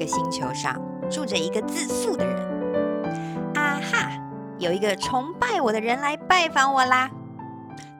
[0.00, 3.54] 个星球上住着一个自负的人。
[3.54, 4.10] 啊哈！
[4.58, 7.10] 有一个崇拜我的人来拜访我啦。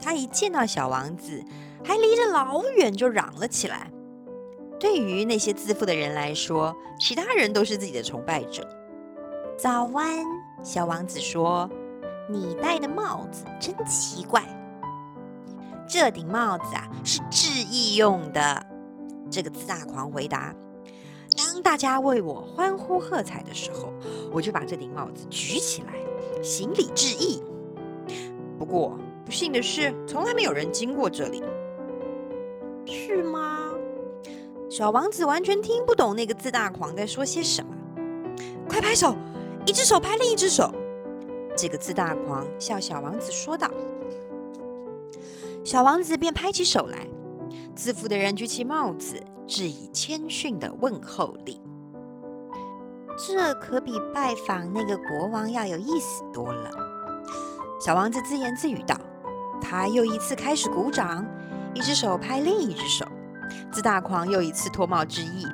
[0.02, 1.44] 他一见到小王子，
[1.84, 3.90] 还离着老远就嚷了起来。
[4.78, 8.66] 对于那些自负的人来说，其他人都是自己的崇拜者。
[9.58, 10.24] 早安，
[10.62, 11.68] 小王子说
[12.30, 14.42] ：“你戴的帽子真奇怪。”
[15.86, 18.66] 这顶帽子啊，是致意用的。
[19.30, 20.54] 这个自大狂回答
[21.36, 23.92] ：“当大家为我欢呼喝彩的时候，
[24.32, 25.94] 我就把这顶帽子举起来，
[26.42, 27.42] 行礼致意。
[28.58, 31.42] 不过不幸的是，从来没有人经过这里，
[32.84, 33.70] 是吗？”
[34.68, 37.74] 小王子完全听不懂那个自大狂在说些什么。
[38.68, 39.16] 快拍手，
[39.66, 40.72] 一只手拍另一只手。
[41.56, 43.68] 这个自大狂向小王子说道。
[45.64, 47.06] 小王子便拍起手来。
[47.74, 51.60] 自负的人举起帽子，致以谦逊的问候礼。
[53.16, 56.70] 这可比拜访那个国王要有意思多了。
[57.80, 58.96] 小王子自言自语道。
[59.62, 61.24] 他又一次开始鼓掌，
[61.74, 63.06] 一只手拍另一只手。
[63.70, 65.46] 自大狂又一次脱帽致意。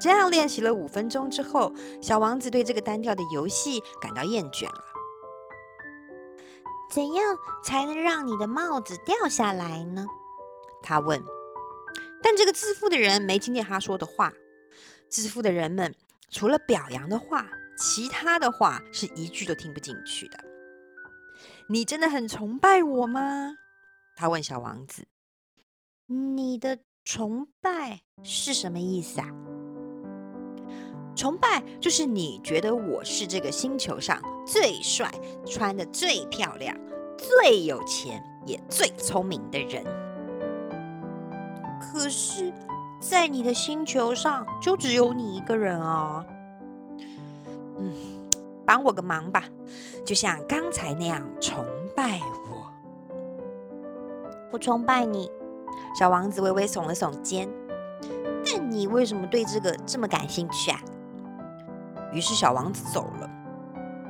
[0.00, 4.82] 这样练习了五分钟之后，小王子对这个单调的游戏感到厌倦了。
[6.90, 10.06] 怎样才能让你的帽子掉下来呢？
[10.82, 11.22] 他问，
[12.22, 14.32] 但这个自负的人没听见他说的话。
[15.08, 15.94] 自负的人们
[16.30, 20.38] 除了表扬的话，其他的话是一句都听不进去的。
[21.68, 23.54] 你真的很崇拜我吗？
[24.16, 25.06] 他问小王子。
[26.06, 29.28] 你的崇拜是什么意思啊？
[31.14, 35.10] 崇拜就是你觉得我是这个星球上最帅、
[35.46, 36.74] 穿得最漂亮、
[37.18, 39.84] 最有钱也最聪明的人。
[41.82, 42.52] 可是，
[43.00, 46.24] 在你的星球上就只有你一个人啊。
[47.78, 47.92] 嗯，
[48.64, 49.42] 帮我个忙吧，
[50.04, 51.64] 就像刚才那样崇
[51.96, 52.70] 拜我。
[54.52, 55.30] 我崇拜你，
[55.98, 57.48] 小王子微微耸了耸肩。
[58.44, 60.80] 但你为什么对这个这么感兴趣啊？
[62.12, 63.28] 于是小王子走了。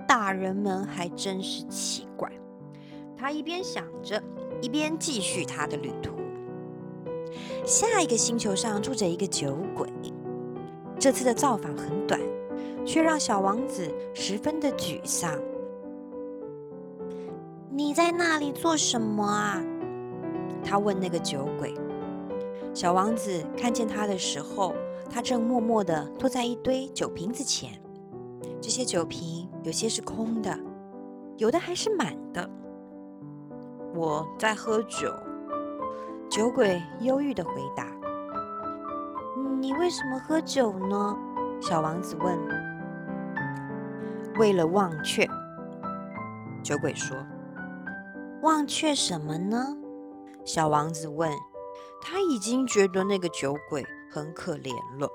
[0.07, 2.31] 大人们还真是奇怪。
[3.17, 4.23] 他一边想着，
[4.61, 6.13] 一边继续他的旅途。
[7.65, 9.89] 下一个星球上住着一个酒鬼，
[10.99, 12.21] 这次的造访很短，
[12.85, 15.39] 却让小王子十分的沮丧。
[17.71, 19.63] 你在那里做什么啊？
[20.65, 21.75] 他问那个酒鬼。
[22.75, 24.75] 小王子看见他的时候，
[25.11, 27.71] 他正默默地坐在一堆酒瓶子前，
[28.61, 30.59] 这些酒瓶有些是空的，
[31.37, 32.49] 有的还是满的。
[33.95, 35.13] 我在喝酒。
[36.33, 37.87] 酒鬼忧郁地回答
[39.61, 41.15] ：“你为什么喝酒呢？”
[41.61, 42.39] 小王子问。
[44.41, 45.29] “为了忘却。”
[46.65, 47.15] 酒鬼说。
[48.41, 49.77] “忘却什么呢？”
[50.43, 51.31] 小王子问。
[52.01, 55.09] 他已经觉得那个酒鬼很可怜了。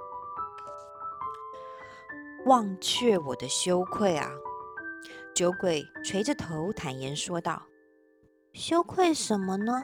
[2.45, 4.29] “忘却我的羞愧啊！”
[5.33, 7.63] 酒鬼垂着头坦言说道。
[8.53, 9.81] “羞愧什么呢？”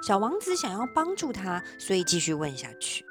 [0.00, 3.04] 小王子想要帮助他，所以继续问下去。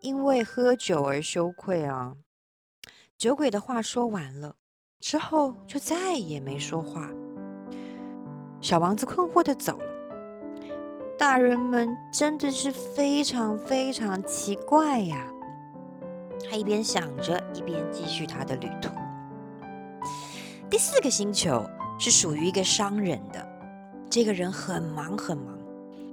[0.00, 2.14] 因为喝酒而羞愧啊！
[3.18, 4.56] 酒鬼的话说完了
[4.98, 7.10] 之后，就再也没说话。
[8.62, 9.90] 小王子困惑的走了。
[11.18, 15.30] 大人们真的是非常非常奇怪呀！
[16.48, 18.90] 他一边想着，一边继续他的旅途。
[20.70, 21.62] 第四个星球
[21.98, 23.49] 是属于一个商人的。
[24.10, 25.56] 这个人很忙很忙，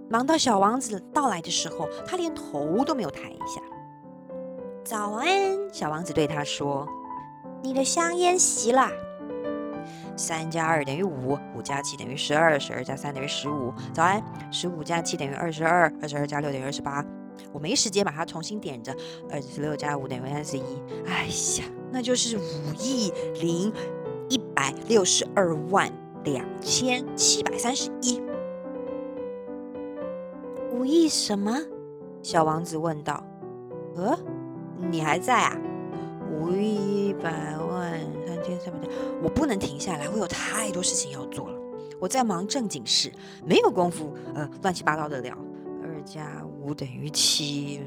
[0.07, 3.59] 忙到小王子到来的时候，他连头都没有抬一下。
[4.85, 5.27] 早安，
[5.73, 6.87] 小王子对他说
[7.63, 8.87] ：“你的香烟熄了。”
[10.15, 13.73] 三加二等于五，五加七等于十二，十二加三等于十五。
[13.91, 17.03] 早安，十五加七等于二十二，二十二加六等于二十八。
[17.51, 18.95] 我没时间把它重新点着。
[19.31, 20.63] 二十六加五等于三十一。
[21.07, 21.25] 哎
[21.59, 23.11] 呀，那就是五亿
[23.41, 23.73] 零
[24.29, 25.91] 一百六十二万。
[26.31, 28.21] 两千七百三十一，
[30.71, 31.57] 五亿什么？
[32.21, 33.24] 小王子问道。
[33.95, 34.18] 呃，
[34.91, 35.57] 你还在啊？
[36.29, 38.91] 五亿一百万三千三百多，
[39.24, 41.57] 我不能停下来，我有太多事情要做了。
[42.00, 43.12] 我在忙正经事，
[43.45, 45.35] 没有功夫呃乱七八糟的聊。
[45.81, 47.81] 二加五等于七，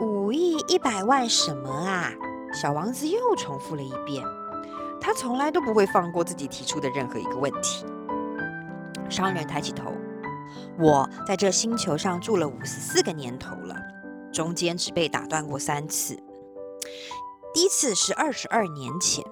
[0.00, 2.12] 五亿一百万什么啊？
[2.54, 4.24] 小王子又重复了一遍。
[5.00, 7.84] 他从来都不会放过自己提出的任何一个问题。
[9.08, 9.92] 商人抬起头
[10.78, 13.76] ：“我在这星球上住了五十四个年头了，
[14.32, 16.18] 中间只被打断过三次。
[17.54, 19.24] 第一次是二十二年前，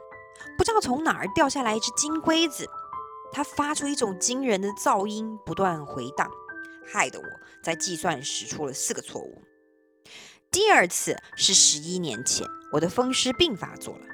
[0.56, 2.66] 不知道从哪儿掉下来一只金龟子，
[3.32, 6.30] 它发出一种惊人的噪音，不断回荡，
[6.86, 7.24] 害得我
[7.62, 9.42] 在计算时出了四个错误。
[10.50, 14.06] 第二次是十一年前，我的风湿病发作了，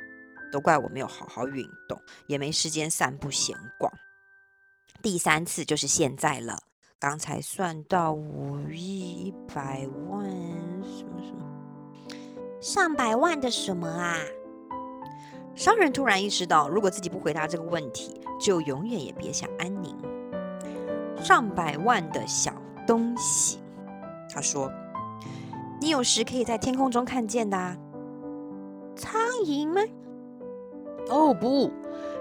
[0.50, 3.92] 都怪我没有好好运动，也没时间散步闲逛。
[5.02, 6.58] 第三次就是现在了，
[6.98, 10.24] 刚才算到五亿一百万
[10.82, 11.46] 什么什么。
[12.60, 14.18] 上百万的什么啊？
[15.54, 19.96] 商人突然意识到，如果自己不回答这个问题，就永远也别想安宁。
[21.22, 22.54] 上百万的小
[22.86, 23.58] 东西，
[24.32, 24.70] 他说
[25.80, 27.76] ：“你有时可以在天空中看见的啊。
[28.96, 29.82] 苍蝇吗？
[31.10, 31.70] 哦不，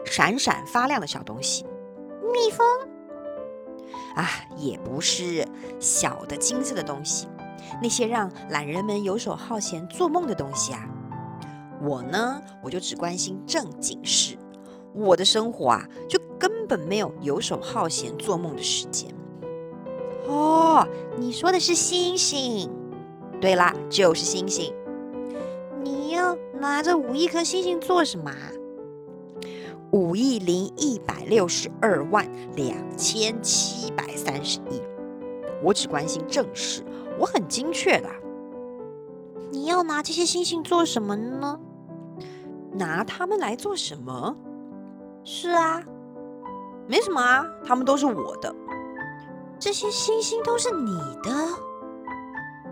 [0.03, 1.65] 闪闪发亮的小东西。
[2.33, 2.65] 蜜蜂？
[4.15, 4.27] 啊，
[4.57, 5.47] 也不是，
[5.80, 7.27] 小的金色的东西。”
[7.81, 10.88] 那些让懒人们游手好闲、做梦的东西啊，
[11.81, 14.36] 我呢，我就只关心正经事。
[14.94, 19.13] 我的生活啊，就根本没有游手好闲、做梦的时间。
[20.27, 20.85] 哦，
[21.15, 22.71] 你说的是星星？
[23.39, 24.74] 对啦，就是星星。
[25.83, 28.31] 你要拿着五亿颗星星做什么？
[29.92, 34.81] 五亿零一百六十二万两千七百三十亿。
[35.63, 36.83] 我只关心正事。
[37.18, 38.10] 我很精确的。
[39.51, 41.60] 你要拿这些星星做什么呢？
[42.71, 44.38] 拿它们来做什么？
[45.24, 45.83] 是啊，
[46.88, 48.56] 没什么啊，它们都是我的。
[49.60, 50.94] 这些星星都是你
[51.24, 51.31] 的？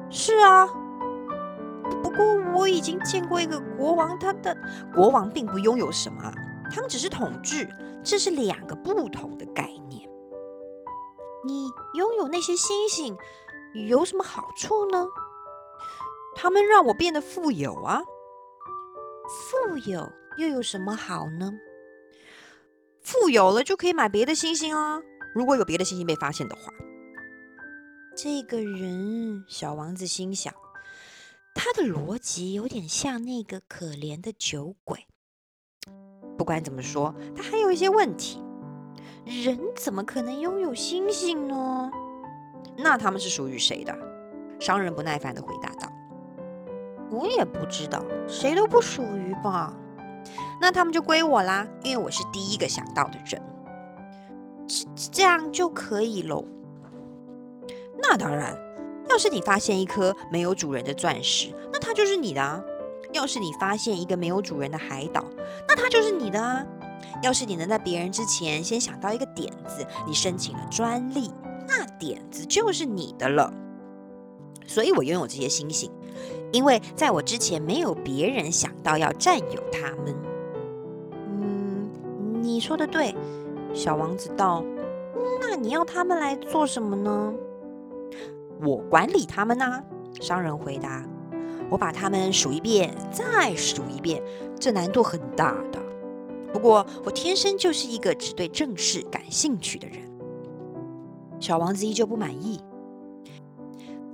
[0.10, 0.70] 是啊。
[2.02, 4.56] 不过我已经见过一个国王，他的
[4.94, 6.32] 国王并不拥有什么，
[6.72, 7.68] 他们只是统治，
[8.04, 10.10] 这是两个不同的概念。
[11.46, 13.18] 你拥有那些星星。
[13.88, 15.06] 有什么好处呢？
[16.36, 18.02] 他们让我变得富有啊！
[19.28, 21.52] 富有又有什么好呢？
[23.02, 25.00] 富有了就可以买别的星星啊！
[25.36, 26.74] 如果有别的星星被发现的话，
[28.16, 30.52] 这个人，小王子心想，
[31.54, 35.06] 他的逻辑有点像那个可怜的酒鬼。
[36.38, 38.44] 不管怎么说，他还有一些问题。
[39.26, 41.92] 人怎么可能拥有星星呢？
[42.78, 43.94] 那他们是属于谁的？
[44.60, 45.92] 商人不耐烦地回答道
[47.12, 49.74] ：“我也不知道，谁都不属于吧？
[50.62, 53.42] 那他们就归我啦，因为我是第一个想到的人。
[54.68, 56.46] 这这样就可以喽？
[58.02, 58.58] 那当然，
[59.10, 62.64] 要是你发现一颗没有主人的钻石，那它就是你的啊；
[63.18, 65.26] 要是你发现一个没有主人的海岛，
[65.68, 66.64] 那它就是你的啊；
[67.22, 71.32] 要是你能在别人之前先想到一个点子，你申请了专利。”
[71.68, 73.52] 那点子就是你的了，
[74.66, 75.92] 所以我拥有这些星星，
[76.54, 80.16] 因为在我之前没有别人想到要占有它们。
[81.26, 81.90] 嗯，
[82.42, 83.14] 你说的对，
[83.74, 84.64] 小王子道。
[85.42, 87.34] 那你要他们来做什么呢？
[88.62, 89.84] 我管理他们呐。
[90.22, 91.04] 商人回答。
[91.70, 94.22] 我把它们数一遍，再数一遍，
[94.60, 95.80] 这难度很大的。
[96.54, 99.98] 不过我天生就是一个只对正事感兴趣的人。
[101.40, 102.60] 小王子依旧不满意。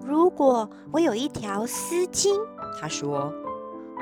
[0.06, 2.38] 如果我有一条丝巾，
[2.82, 3.32] 他说，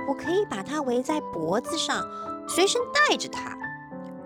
[0.10, 2.04] 我可以把它围在脖子上，
[2.48, 3.56] 随身带着它。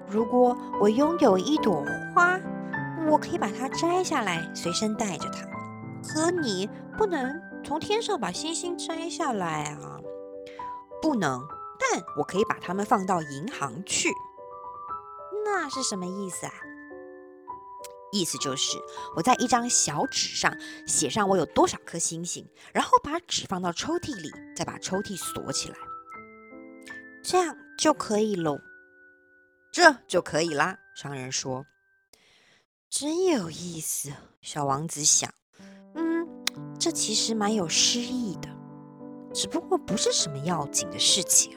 [0.07, 1.83] 如果我拥有一朵
[2.13, 2.39] 花，
[3.09, 5.45] 我可以把它摘下来，随身带着它。
[6.07, 7.27] 可你不能
[7.65, 10.00] 从天上把星星摘下来啊！
[11.01, 11.45] 不能，
[11.79, 14.10] 但我可以把它们放到银行去。
[15.43, 16.53] 那是什么意思啊？
[18.12, 18.77] 意思就是，
[19.15, 20.55] 我在一张小纸上
[20.88, 25.75] 写上我有多少颗星星，然后把纸放到抽屉里，再把抽屉锁起来，
[27.24, 28.60] 这样就可以喽。
[29.72, 31.65] 这就可以啦，商人说。
[32.89, 35.34] 真有意思，小王子想。
[36.85, 38.47] 这其实蛮有诗意的，
[39.33, 41.53] 只不过不是什么要紧的事情。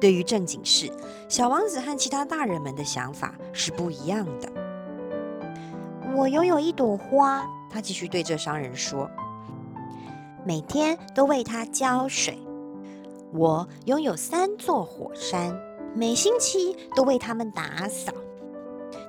[0.00, 0.88] 对于正经事，
[1.28, 4.48] 小王子和其他大人们的想法是不一样的。
[6.14, 9.10] 我拥有一朵花，他继续对这商人说
[10.46, 12.38] ：“每天都为它浇水。
[13.32, 15.60] 我拥有三座火山，
[15.92, 18.12] 每星期都为它们打扫。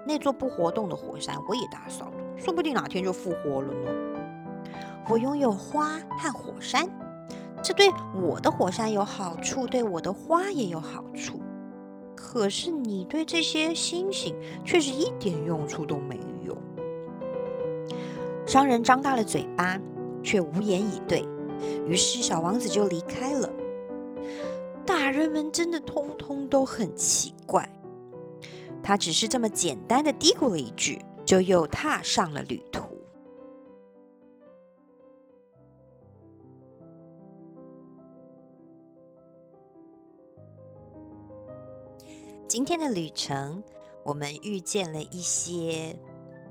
[0.04, 4.15] 那座不活动的火山我也打扫了，说不定哪天就复活了呢。
[5.08, 6.88] 我拥有花和火山，
[7.62, 11.40] 这对我的火山有好处，对我的花也有好处。
[12.16, 16.58] 可是你对这些星星却是一点用处都没有。”
[18.48, 19.80] 商人张大了嘴巴，
[20.24, 21.28] 却无言以对，
[21.88, 23.50] 于是小王子就离开了。
[24.86, 27.68] 大人们真的通通都很奇怪。
[28.84, 32.95] 他只是这么简单的嘀咕了一句，就又踏上了旅途。
[42.56, 43.62] 今天的旅程，
[44.02, 45.94] 我们遇见了一些，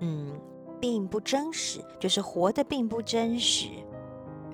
[0.01, 0.39] 嗯，
[0.79, 3.69] 并不真实，就是活得并不真实，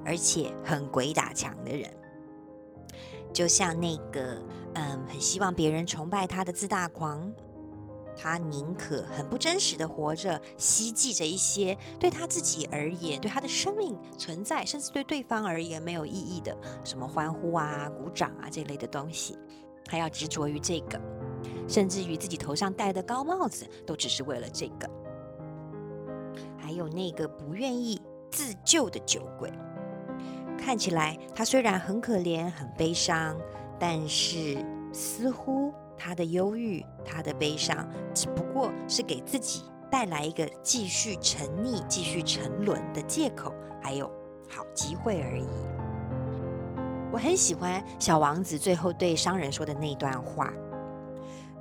[0.04, 1.90] 而且很鬼打墙的人。
[3.32, 4.40] 就像那个，
[4.74, 7.28] 嗯，很希望别人崇拜他的自大狂，
[8.16, 19.36] 他宁可很不真实的活着，希冀着一些对他自己而言、对他的生命存在，甚至对对方而言没有意义的，什么欢呼啊、鼓掌啊这类的东西，
[19.88, 20.96] 还要执着于这个，
[21.70, 24.90] 甚至于自己头上戴的高帽子，都只是为了这个。
[26.58, 29.52] 还有那个不愿意自救的酒鬼。
[30.58, 33.36] 看起来他虽然很可怜、很悲伤，
[33.78, 44.10] 但是似乎他的忧郁、他的悲伤，只不过是给自己带来一个继续沉溺、继续沉沦的借口，还有
[44.48, 45.46] 好机会而已。
[47.12, 50.52] 我很喜欢小王子最后对商人说的那段话，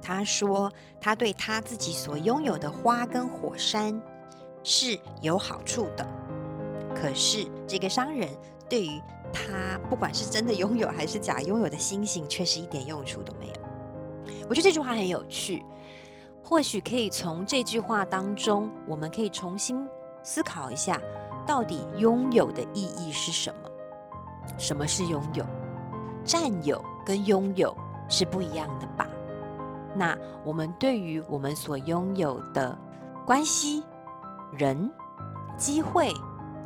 [0.01, 4.01] 他说他对他自己所拥有的花跟火山
[4.63, 6.07] 是有好处的，
[6.95, 8.29] 可是这个商人。
[8.69, 9.01] 对于
[9.33, 13.53] 他，不管是真的拥有还是假拥有的星星，却是一点用处都没有。
[14.47, 15.65] 我觉得这句话很有趣，
[16.43, 19.83] 或许可以从这句话当中，我们可以重新
[20.21, 21.01] 思考一下，
[21.47, 23.71] 到底拥有的意义是什么？
[24.55, 25.43] 什么是拥有？
[26.23, 27.75] 占有跟拥有
[28.07, 29.08] 是不一样的吧？
[29.99, 32.75] 那我们对于我们所拥有的
[33.25, 33.83] 关系、
[34.51, 34.89] 人、
[35.57, 36.13] 机会，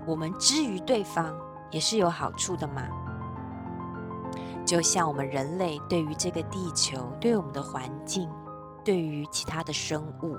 [0.06, 1.36] 我们之于对方。
[1.72, 2.84] 也是有好处的嘛，
[4.64, 8.30] 就像我们人类对于这个地球、对我们的环境、
[8.86, 10.38] 对于其他的生物，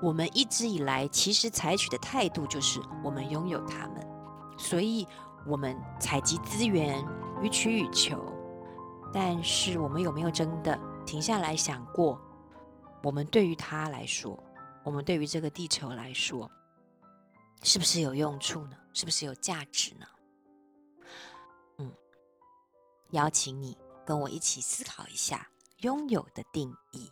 [0.00, 3.94] 我们一直以来其实采取的态度就是我们拥有它们，
[4.56, 5.04] 所以
[5.44, 7.04] 我们采集资源，
[7.42, 8.16] 予取予求。
[9.12, 10.78] 但是我们有没有真的
[11.08, 12.20] 停下来想过，
[13.02, 14.38] 我们对于他来说，
[14.84, 16.50] 我们对于这个地球来说，
[17.62, 18.76] 是不是有用处呢？
[18.92, 20.06] 是不是有价值呢？
[21.78, 21.90] 嗯
[23.12, 23.74] 邀请你
[24.04, 25.48] 跟我一起思考一下
[25.78, 27.10] 拥有的定义。